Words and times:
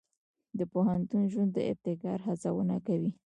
د 0.57 0.59
پوهنتون 0.71 1.23
ژوند 1.31 1.51
د 1.53 1.59
ابتکار 1.71 2.19
هڅونه 2.27 2.75
کوي. 2.87 3.11